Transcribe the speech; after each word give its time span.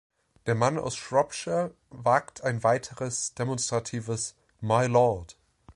Der 0.47 0.55
Mann 0.55 0.79
aus 0.79 0.95
Shropshire 0.97 1.75
wagt 1.91 2.43
ein 2.43 2.63
weiteres 2.63 3.35
demonstratives 3.35 4.33
„Mylord!“ 4.59 5.37